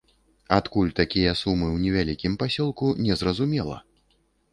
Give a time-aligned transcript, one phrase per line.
[0.55, 3.77] Адкуль такія сумы ў невялікім пасёлку, незразумела!